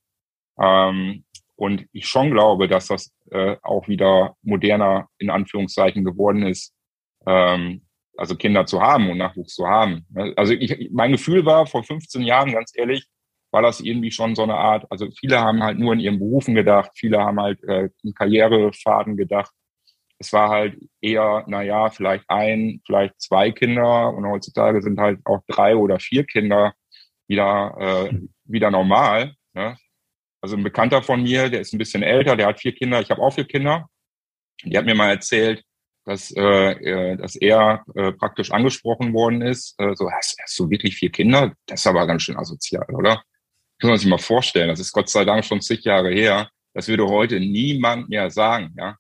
[0.60, 1.24] Ähm,
[1.56, 6.75] und ich schon glaube, dass das äh, auch wieder moderner in Anführungszeichen geworden ist,
[7.26, 7.82] ähm,
[8.16, 10.06] also Kinder zu haben und Nachwuchs zu haben.
[10.36, 13.06] Also ich, mein Gefühl war vor 15 Jahren, ganz ehrlich,
[13.52, 16.54] war das irgendwie schon so eine Art, also viele haben halt nur in ihren Berufen
[16.54, 19.52] gedacht, viele haben halt äh, in Karrierefaden gedacht.
[20.18, 25.20] Es war halt eher, na ja, vielleicht ein, vielleicht zwei Kinder und heutzutage sind halt
[25.24, 26.74] auch drei oder vier Kinder
[27.28, 29.34] wieder, äh, wieder normal.
[29.54, 29.76] Ne?
[30.40, 33.10] Also ein Bekannter von mir, der ist ein bisschen älter, der hat vier Kinder, ich
[33.10, 33.88] habe auch vier Kinder.
[34.64, 35.62] Die hat mir mal erzählt,
[36.06, 39.74] dass, äh, äh, dass er äh, praktisch angesprochen worden ist.
[39.78, 41.52] Äh, so, hast, hast du wirklich vier Kinder?
[41.66, 43.22] Das ist aber ganz schön asozial, oder?
[43.80, 44.68] Kann man sich mal vorstellen.
[44.68, 46.48] Das ist Gott sei Dank schon zig Jahre her.
[46.72, 48.96] Das würde heute niemand mehr sagen, ja.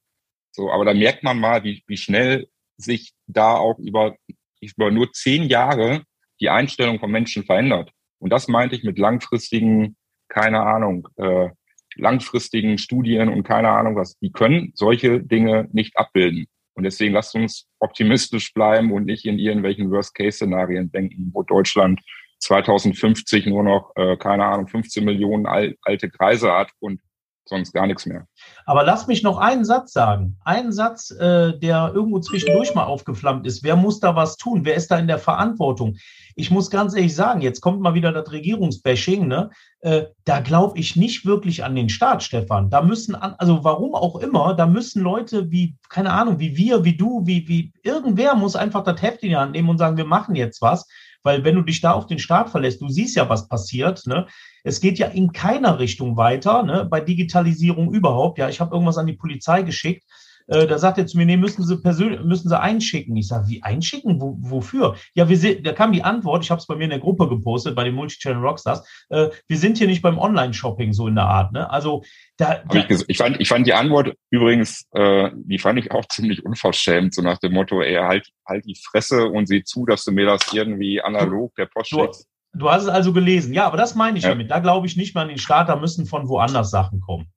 [0.50, 4.16] So, aber da merkt man mal, wie, wie schnell sich da auch über,
[4.60, 6.02] über nur zehn Jahre
[6.40, 7.92] die Einstellung von Menschen verändert.
[8.18, 9.96] Und das meinte ich mit langfristigen,
[10.28, 11.50] keine Ahnung, äh,
[11.94, 14.18] langfristigen Studien und keine Ahnung was.
[14.18, 16.46] Die können solche Dinge nicht abbilden.
[16.76, 22.00] Und deswegen lasst uns optimistisch bleiben und nicht in irgendwelchen Worst-Case-Szenarien denken, wo Deutschland
[22.40, 27.00] 2050 nur noch, äh, keine Ahnung, 15 Millionen al alte Kreise hat und
[27.48, 28.26] sonst gar nichts mehr.
[28.64, 30.36] Aber lass mich noch einen Satz sagen.
[30.44, 33.62] Einen Satz, äh, der irgendwo zwischendurch mal aufgeflammt ist.
[33.62, 34.64] Wer muss da was tun?
[34.64, 35.96] Wer ist da in der Verantwortung?
[36.34, 39.26] Ich muss ganz ehrlich sagen, jetzt kommt mal wieder das Regierungsbashing.
[39.26, 39.50] Ne?
[39.80, 42.68] Äh, da glaube ich nicht wirklich an den Staat, Stefan.
[42.68, 46.84] Da müssen, an, also warum auch immer, da müssen Leute wie, keine Ahnung, wie wir,
[46.84, 49.96] wie du, wie, wie irgendwer muss einfach das Heft in die Hand nehmen und sagen,
[49.96, 50.86] wir machen jetzt was.
[51.22, 54.06] Weil wenn du dich da auf den Staat verlässt, du siehst ja, was passiert.
[54.06, 54.26] Ne?
[54.66, 56.86] Es geht ja in keiner Richtung weiter, ne?
[56.90, 58.38] bei Digitalisierung überhaupt.
[58.38, 60.04] Ja, ich habe irgendwas an die Polizei geschickt.
[60.48, 63.16] Äh, da sagt er zu mir, nee, müssen Sie persönlich, müssen Sie einschicken.
[63.16, 64.20] Ich sage, wie einschicken?
[64.20, 64.96] Wo, wofür?
[65.14, 67.28] Ja, wir sind, da kam die Antwort, ich habe es bei mir in der Gruppe
[67.28, 71.26] gepostet, bei den Multichannel Rockstars, äh, wir sind hier nicht beim Online-Shopping so in der
[71.26, 71.52] Art.
[71.52, 71.68] Ne?
[71.70, 72.02] Also
[72.36, 76.04] da, Hab ich, ich, fand, ich fand die Antwort übrigens, äh, die fand ich auch
[76.10, 80.04] ziemlich unverschämt, so nach dem Motto, ey, halt, halt die Fresse und sieh zu, dass
[80.04, 82.28] du mir das irgendwie analog der Post schickst.
[82.58, 83.52] Du hast es also gelesen.
[83.52, 84.30] Ja, aber das meine ich Ja.
[84.30, 84.50] damit.
[84.50, 87.28] Da glaube ich nicht mehr an den Staat, da müssen von woanders Sachen kommen.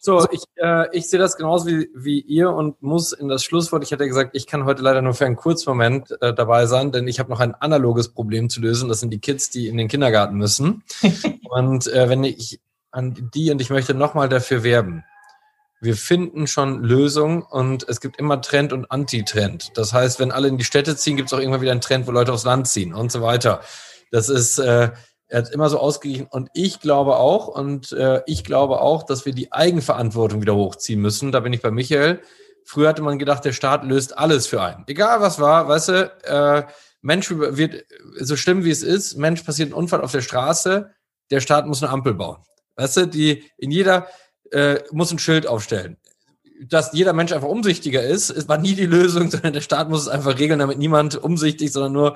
[0.00, 3.82] So, ich, äh, ich sehe das genauso wie, wie ihr und muss in das Schlusswort,
[3.82, 7.08] ich hatte gesagt, ich kann heute leider nur für einen Kurzmoment äh, dabei sein, denn
[7.08, 8.88] ich habe noch ein analoges Problem zu lösen.
[8.88, 10.84] Das sind die Kids, die in den Kindergarten müssen.
[11.50, 12.60] und äh, wenn ich
[12.92, 15.04] an die und ich möchte nochmal dafür werben.
[15.80, 19.76] Wir finden schon Lösungen und es gibt immer Trend und Anti-Trend.
[19.76, 22.06] Das heißt, wenn alle in die Städte ziehen, gibt es auch irgendwann wieder einen Trend,
[22.06, 23.60] wo Leute aufs Land ziehen und so weiter.
[24.10, 24.90] Das ist, äh,
[25.28, 26.26] er hat immer so ausgeglichen.
[26.28, 31.00] Und ich glaube auch, und äh, ich glaube auch, dass wir die Eigenverantwortung wieder hochziehen
[31.00, 31.30] müssen.
[31.30, 32.20] Da bin ich bei Michael.
[32.64, 34.84] Früher hatte man gedacht, der Staat löst alles für einen.
[34.88, 36.64] Egal was war, weißt du, äh,
[37.02, 37.84] Mensch wird
[38.18, 40.90] so schlimm wie es ist, Mensch passiert ein Unfall auf der Straße,
[41.30, 42.38] der Staat muss eine Ampel bauen.
[42.76, 44.08] Weißt du, die in jeder
[44.52, 45.96] äh, muss ein Schild aufstellen.
[46.60, 50.02] Dass jeder Mensch einfach umsichtiger ist, es war nie die Lösung, sondern der Staat muss
[50.02, 52.14] es einfach regeln, damit niemand umsichtig, sondern nur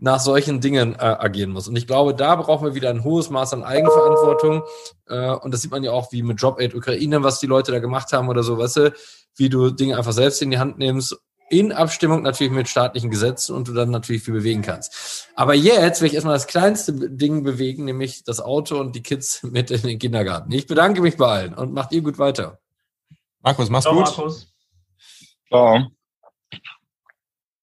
[0.00, 1.68] nach solchen Dingen äh, agieren muss.
[1.68, 4.62] Und ich glaube, da brauchen wir wieder ein hohes Maß an Eigenverantwortung.
[5.06, 7.70] Äh, und das sieht man ja auch wie mit Job Aid Ukraine, was die Leute
[7.70, 8.94] da gemacht haben oder so, weißt du,
[9.36, 11.16] wie du Dinge einfach selbst in die Hand nimmst,
[11.50, 15.28] in Abstimmung natürlich mit staatlichen Gesetzen und du dann natürlich viel bewegen kannst.
[15.34, 19.42] Aber jetzt will ich erstmal das kleinste Ding bewegen, nämlich das Auto und die Kids
[19.44, 20.52] mit in den Kindergarten.
[20.52, 22.60] Ich bedanke mich bei allen und macht ihr gut weiter.
[23.42, 24.04] Markus, mach's Ciao, gut.
[24.04, 24.54] Markus.
[25.48, 25.90] Ciao.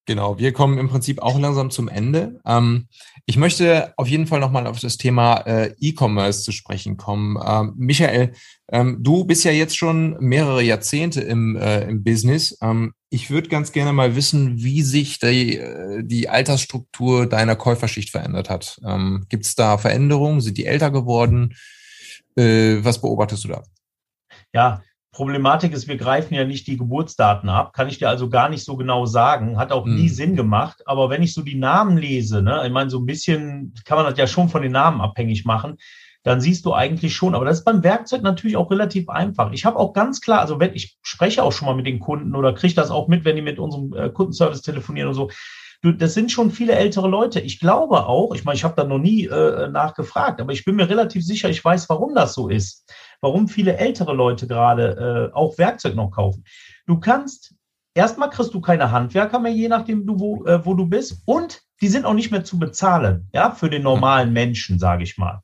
[0.08, 2.40] Genau, wir kommen im Prinzip auch langsam zum Ende.
[2.46, 2.88] Ähm,
[3.26, 7.38] ich möchte auf jeden Fall nochmal auf das Thema äh, E-Commerce zu sprechen kommen.
[7.46, 8.32] Ähm, Michael,
[8.72, 12.58] ähm, du bist ja jetzt schon mehrere Jahrzehnte im, äh, im Business.
[12.62, 18.10] Ähm, ich würde ganz gerne mal wissen, wie sich die, äh, die Altersstruktur deiner Käuferschicht
[18.10, 18.80] verändert hat.
[18.86, 20.40] Ähm, Gibt es da Veränderungen?
[20.40, 21.54] Sind die älter geworden?
[22.38, 23.64] Äh, was beobachtest du da?
[24.54, 24.82] Ja,
[25.18, 28.64] Problematik ist, wir greifen ja nicht die Geburtsdaten ab, kann ich dir also gar nicht
[28.64, 30.14] so genau sagen, hat auch nie mhm.
[30.14, 30.84] Sinn gemacht.
[30.86, 34.06] Aber wenn ich so die Namen lese, ne, ich meine, so ein bisschen kann man
[34.06, 35.78] das ja schon von den Namen abhängig machen,
[36.22, 39.52] dann siehst du eigentlich schon, aber das ist beim Werkzeug natürlich auch relativ einfach.
[39.54, 42.36] Ich habe auch ganz klar, also wenn ich spreche auch schon mal mit den Kunden
[42.36, 45.32] oder kriege das auch mit, wenn die mit unserem äh, Kundenservice telefonieren und so.
[45.82, 47.40] Du, das sind schon viele ältere Leute.
[47.40, 50.76] Ich glaube auch, ich meine, ich habe da noch nie äh, nachgefragt, aber ich bin
[50.76, 52.86] mir relativ sicher, ich weiß, warum das so ist
[53.22, 56.44] warum viele ältere Leute gerade äh, auch Werkzeug noch kaufen.
[56.86, 57.56] Du kannst,
[57.94, 61.62] erstmal kriegst du keine Handwerker mehr, je nachdem, du, wo, äh, wo du bist, und
[61.82, 65.42] die sind auch nicht mehr zu bezahlen, ja, für den normalen Menschen, sage ich mal.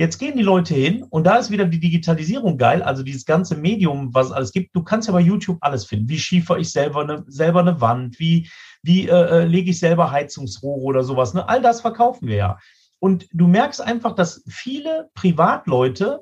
[0.00, 3.54] Jetzt gehen die Leute hin und da ist wieder die Digitalisierung geil, also dieses ganze
[3.54, 4.74] Medium, was es alles gibt.
[4.74, 6.08] Du kannst ja bei YouTube alles finden.
[6.08, 8.18] Wie schiefer ich selber eine, selber eine Wand?
[8.18, 8.48] Wie,
[8.82, 11.34] wie äh, äh lege ich selber Heizungsrohre oder sowas?
[11.34, 11.46] Ne?
[11.46, 12.58] All das verkaufen wir ja.
[12.98, 16.20] Und du merkst einfach, dass viele Privatleute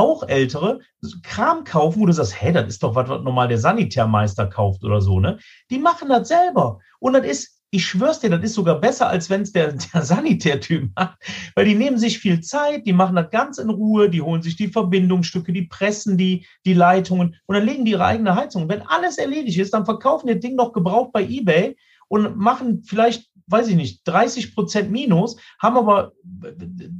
[0.00, 0.80] auch ältere
[1.22, 4.82] Kram kaufen, wo du sagst, hey, das ist doch was, was normal der Sanitärmeister kauft
[4.82, 5.38] oder so, ne?
[5.70, 6.80] Die machen das selber.
[6.98, 10.02] Und das ist, ich schwör's dir, das ist sogar besser, als wenn es der, der
[10.02, 11.18] Sanitärtyp macht.
[11.54, 14.56] Weil die nehmen sich viel Zeit, die machen das ganz in Ruhe, die holen sich
[14.56, 18.68] die Verbindungsstücke, die pressen die, die Leitungen und dann legen die ihre eigene Heizung.
[18.68, 21.76] Wenn alles erledigt ist, dann verkaufen die das Ding noch gebraucht bei Ebay
[22.08, 26.12] und machen vielleicht weiß ich nicht, 30 Prozent Minus, haben aber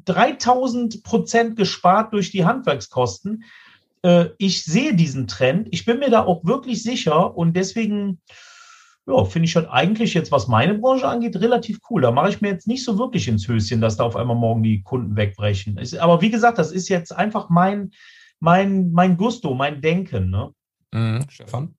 [0.05, 3.45] 3000 Prozent gespart durch die Handwerkskosten.
[4.03, 5.69] Äh, ich sehe diesen Trend.
[5.71, 8.21] Ich bin mir da auch wirklich sicher und deswegen
[9.07, 12.03] ja, finde ich halt eigentlich jetzt, was meine Branche angeht, relativ cool.
[12.03, 14.63] Da mache ich mir jetzt nicht so wirklich ins Höschen, dass da auf einmal morgen
[14.63, 15.81] die Kunden wegbrechen.
[15.99, 17.91] Aber wie gesagt, das ist jetzt einfach mein,
[18.39, 20.31] mein, mein Gusto, mein Denken.
[20.31, 20.53] Ne?
[20.93, 21.75] Mhm, Stefan?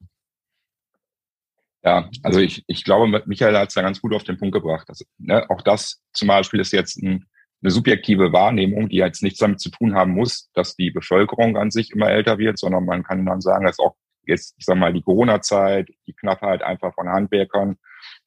[1.83, 4.87] Ja, also ich, ich glaube, Michael hat es da ganz gut auf den Punkt gebracht.
[4.87, 7.25] Dass, ne, auch das zum Beispiel ist jetzt ein,
[7.63, 11.71] eine subjektive Wahrnehmung, die jetzt nichts damit zu tun haben muss, dass die Bevölkerung an
[11.71, 14.93] sich immer älter wird, sondern man kann dann sagen, dass auch jetzt, ich sag mal,
[14.93, 17.77] die Corona-Zeit, die Knappheit einfach von Handwerkern.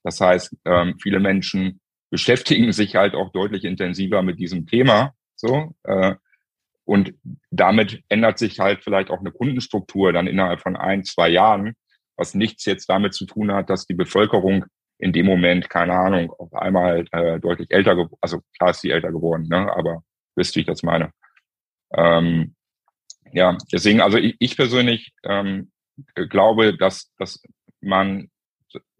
[0.02, 5.14] Das heißt, ähm, viele Menschen beschäftigen sich halt auch deutlich intensiver mit diesem Thema.
[5.36, 6.14] So, äh,
[6.84, 7.14] und
[7.50, 11.74] damit ändert sich halt vielleicht auch eine Kundenstruktur dann innerhalb von ein, zwei Jahren,
[12.16, 14.64] was nichts jetzt damit zu tun hat, dass die Bevölkerung
[14.98, 18.90] in dem Moment, keine Ahnung, auf einmal äh, deutlich älter geworden, also klar ist sie
[18.90, 19.72] älter geworden, ne?
[19.74, 20.03] aber
[20.37, 21.11] wisst, wie ich das meine.
[21.92, 22.55] Ähm,
[23.33, 25.72] ja, deswegen, also ich, ich persönlich ähm,
[26.14, 27.42] glaube, dass, dass
[27.81, 28.31] man,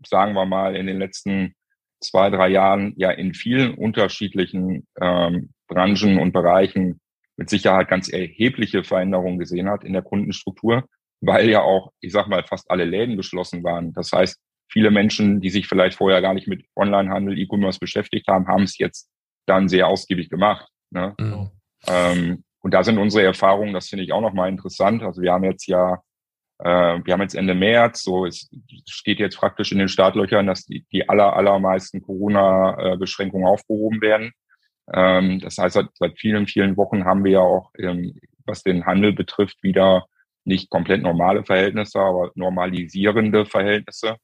[0.07, 1.55] sagen wir mal, in den letzten
[2.01, 7.01] zwei, drei Jahren ja in vielen unterschiedlichen ähm, Branchen und Bereichen
[7.37, 10.85] mit Sicherheit ganz erhebliche Veränderungen gesehen hat in der Kundenstruktur
[11.27, 13.93] weil ja auch, ich sag mal, fast alle Läden geschlossen waren.
[13.93, 18.49] Das heißt, viele Menschen, die sich vielleicht vorher gar nicht mit Onlinehandel, E-Commerce beschäftigt haben,
[18.49, 19.09] haben es jetzt
[19.47, 20.69] dann sehr ausgiebig gemacht.
[20.91, 21.15] Ne?
[21.19, 21.51] Mhm.
[21.87, 25.03] Ähm, und da sind unsere Erfahrungen, das finde ich auch nochmal interessant.
[25.03, 26.03] Also wir haben jetzt ja,
[26.59, 28.51] äh, wir haben jetzt Ende März, so es
[28.89, 34.33] steht jetzt praktisch in den Startlöchern, dass die, die aller, allermeisten Corona-Beschränkungen aufgehoben werden.
[34.93, 38.87] Ähm, das heißt, seit, seit vielen, vielen Wochen haben wir ja auch, ähm, was den
[38.87, 40.07] Handel betrifft, wieder
[40.45, 44.17] nicht komplett normale Verhältnisse, aber normalisierende Verhältnisse.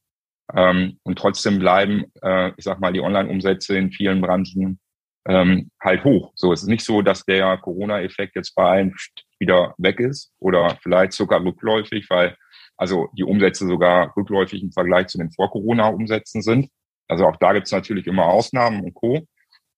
[0.54, 4.80] Ähm, und trotzdem bleiben, äh, ich sag mal, die Online-Umsätze in vielen Branchen
[5.26, 6.32] ähm, halt hoch.
[6.34, 8.94] So, es ist nicht so, dass der Corona-Effekt jetzt bei allen
[9.38, 12.36] wieder weg ist oder vielleicht sogar rückläufig, weil
[12.76, 16.70] also die Umsätze sogar rückläufig im Vergleich zu den Vor-Corona-Umsätzen sind.
[17.08, 19.26] Also auch da gibt es natürlich immer Ausnahmen und Co.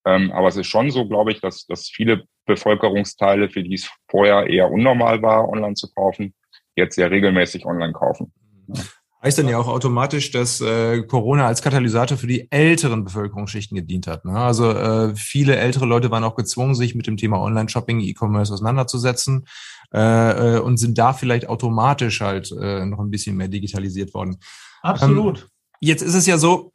[0.05, 3.89] Ähm, aber es ist schon so, glaube ich, dass, dass viele Bevölkerungsteile, für die es
[4.09, 6.35] vorher eher unnormal war, online zu kaufen,
[6.75, 8.33] jetzt sehr regelmäßig online kaufen.
[8.69, 8.83] Ja.
[9.23, 14.09] Heißt dann ja auch automatisch, dass äh, Corona als Katalysator für die älteren Bevölkerungsschichten gedient
[14.09, 14.25] hat.
[14.25, 14.33] Ne?
[14.33, 19.47] Also äh, viele ältere Leute waren auch gezwungen, sich mit dem Thema Online-Shopping, E-Commerce auseinanderzusetzen
[19.95, 24.39] äh, äh, und sind da vielleicht automatisch halt äh, noch ein bisschen mehr digitalisiert worden.
[24.83, 25.39] Absolut.
[25.39, 26.73] Ähm, jetzt ist es ja so,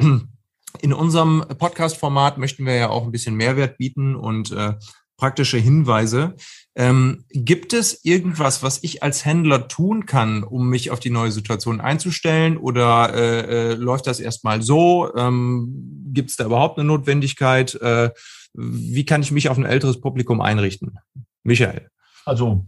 [0.82, 4.74] in unserem Podcast-Format möchten wir ja auch ein bisschen Mehrwert bieten und äh,
[5.18, 6.36] praktische Hinweise.
[6.76, 11.32] Ähm, gibt es irgendwas, was ich als Händler tun kann, um mich auf die neue
[11.32, 12.58] Situation einzustellen?
[12.58, 15.14] Oder äh, äh, läuft das erstmal so?
[15.16, 17.74] Ähm, gibt es da überhaupt eine Notwendigkeit?
[17.76, 18.12] Äh,
[18.54, 21.00] wie kann ich mich auf ein älteres Publikum einrichten?
[21.44, 21.90] Michael.
[22.26, 22.66] Also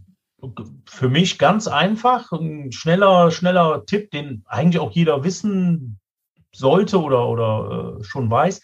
[0.86, 5.99] für mich ganz einfach, ein schneller, schneller Tipp, den eigentlich auch jeder wissen
[6.54, 8.60] sollte oder, oder äh, schon weiß,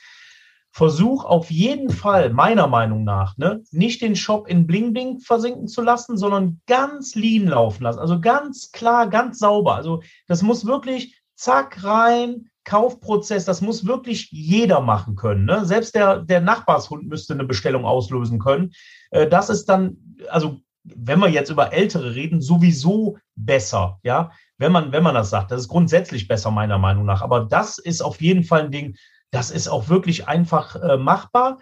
[0.72, 5.68] versuch auf jeden Fall, meiner Meinung nach, ne, nicht den Shop in Bling Bling versinken
[5.68, 7.98] zu lassen, sondern ganz lean laufen lassen.
[7.98, 9.74] Also ganz klar, ganz sauber.
[9.74, 15.46] Also das muss wirklich zack rein, Kaufprozess, das muss wirklich jeder machen können.
[15.46, 15.64] Ne?
[15.64, 18.72] Selbst der, der Nachbarshund müsste eine Bestellung auslösen können.
[19.10, 19.96] Äh, das ist dann,
[20.28, 20.58] also
[20.94, 25.50] wenn wir jetzt über Ältere reden, sowieso besser, ja, wenn man, wenn man das sagt.
[25.50, 27.22] Das ist grundsätzlich besser, meiner Meinung nach.
[27.22, 28.96] Aber das ist auf jeden Fall ein Ding,
[29.30, 31.58] das ist auch wirklich einfach äh, machbar.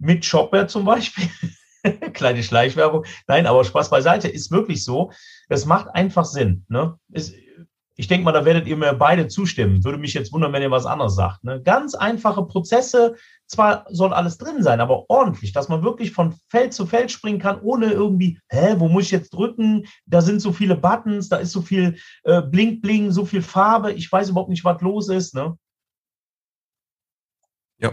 [0.00, 1.28] Mit Shopware zum Beispiel.
[2.12, 3.04] Kleine Schleichwerbung.
[3.26, 5.10] Nein, aber Spaß beiseite, ist wirklich so.
[5.48, 6.64] Es macht einfach Sinn.
[6.68, 6.96] Ne?
[7.10, 7.34] Ist,
[7.96, 9.82] ich denke mal, da werdet ihr mir beide zustimmen.
[9.82, 11.42] Würde mich jetzt wundern, wenn ihr was anderes sagt.
[11.42, 11.60] Ne?
[11.60, 13.16] Ganz einfache Prozesse.
[13.48, 17.38] Zwar soll alles drin sein, aber ordentlich, dass man wirklich von Feld zu Feld springen
[17.38, 19.86] kann, ohne irgendwie, hä, wo muss ich jetzt drücken?
[20.04, 23.92] Da sind so viele Buttons, da ist so viel äh, Blink, Blink, so viel Farbe.
[23.92, 25.34] Ich weiß überhaupt nicht, was los ist.
[25.34, 25.56] Ne?
[27.78, 27.92] Ja.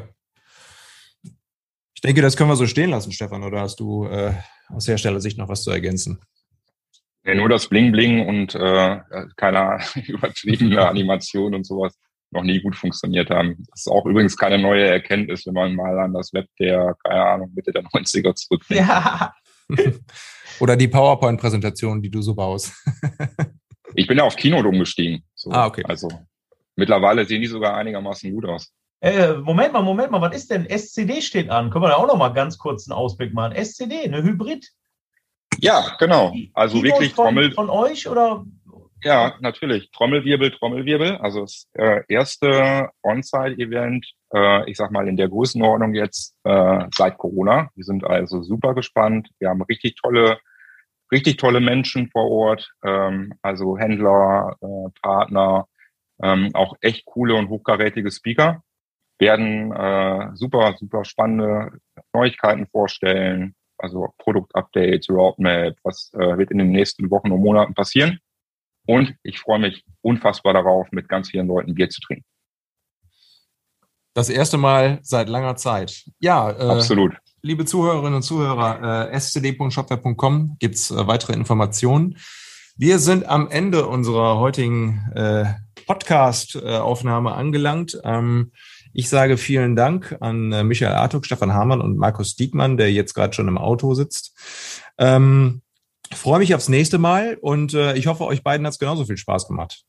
[1.94, 3.44] Ich denke, das können wir so stehen lassen, Stefan.
[3.44, 4.34] Oder hast du äh,
[4.68, 6.20] aus Herstellersicht noch was zu ergänzen?
[7.24, 9.00] Ja, nur das Bling Bling und äh,
[9.38, 11.98] keine übertriebene Animation und sowas
[12.32, 13.64] noch nie gut funktioniert haben.
[13.70, 17.24] Das ist auch übrigens keine neue Erkenntnis, wenn man mal an das Web der, keine
[17.24, 18.88] Ahnung, Mitte der 90er zurückdenkt.
[18.88, 19.34] Ja.
[20.60, 22.74] Oder die PowerPoint-Präsentation, die du so baust.
[23.96, 25.24] ich bin ja auf Keynote umgestiegen.
[25.34, 25.52] So.
[25.52, 25.84] Ah, okay.
[25.86, 26.10] Also
[26.76, 28.72] mittlerweile sehen die sogar einigermaßen gut aus.
[29.02, 30.66] Äh, Moment mal, Moment mal, was ist denn?
[30.66, 31.70] SCD steht an.
[31.70, 33.54] Können wir da auch noch mal ganz kurz einen Ausblick machen?
[33.56, 34.72] SCD, eine Hybrid.
[35.60, 36.34] Ja, genau.
[36.54, 37.52] Also Keynote wirklich von, Trommel.
[37.52, 38.46] Von euch oder?
[39.04, 39.92] Ja, natürlich.
[39.92, 41.18] Trommelwirbel, Trommelwirbel.
[41.18, 47.18] Also das äh, erste On-Site-Event, äh, ich sag mal in der Größenordnung jetzt äh, seit
[47.18, 47.70] Corona.
[47.76, 49.30] Wir sind also super gespannt.
[49.40, 50.40] Wir haben richtig tolle,
[51.12, 55.68] richtig tolle Menschen vor Ort, ähm, also Händler, äh, Partner,
[56.24, 58.64] ähm, auch echt coole und hochkarätige Speaker
[59.20, 61.80] werden äh, super, super spannende
[62.14, 68.20] Neuigkeiten vorstellen, also Produktupdates, Roadmap, was äh, wird in den nächsten Wochen und Monaten passieren.
[68.86, 72.26] Und ich freue mich unfassbar darauf, mit ganz vielen Leuten Bier zu trinken.
[74.14, 76.06] Das erste Mal seit langer Zeit.
[76.20, 77.18] Ja, äh, absolut.
[77.42, 82.18] Liebe Zuhörerinnen und Zuhörer, äh, scd.shopware.com gibt's äh, weitere Informationen.
[82.78, 85.46] Wir sind am Ende unserer heutigen äh,
[85.86, 88.00] Podcast-Aufnahme angelangt.
[88.04, 88.52] Ähm,
[88.94, 93.14] ich sage vielen Dank an äh, Michael Artuk, Stefan Hamann und Markus Diekmann, der jetzt
[93.14, 94.34] gerade schon im Auto sitzt.
[94.98, 95.62] Ähm,
[96.14, 99.18] freue mich aufs nächste Mal und äh, ich hoffe, euch beiden hat es genauso viel
[99.18, 99.84] Spaß gemacht.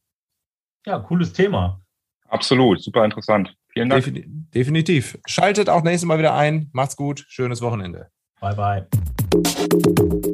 [0.87, 1.81] Ja, cooles Thema.
[2.29, 3.55] Absolut, super interessant.
[3.73, 4.05] Vielen Dank.
[4.05, 5.19] Defin definitiv.
[5.27, 6.71] Schaltet auch nächstes Mal wieder ein.
[6.73, 7.25] Macht's gut.
[7.29, 8.11] Schönes Wochenende.
[8.41, 10.33] Bye, bye.